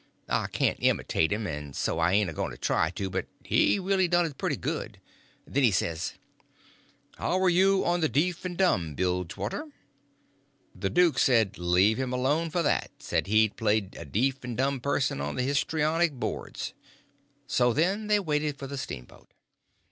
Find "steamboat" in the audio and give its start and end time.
18.77-19.29